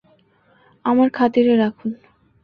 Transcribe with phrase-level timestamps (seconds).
[0.85, 1.91] আমার খাতিরে রাখুন।